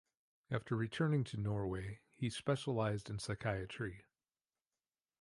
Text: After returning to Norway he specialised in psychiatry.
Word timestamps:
After 0.49 0.75
returning 0.75 1.23
to 1.25 1.37
Norway 1.37 1.99
he 2.15 2.31
specialised 2.31 3.07
in 3.07 3.19
psychiatry. 3.19 4.05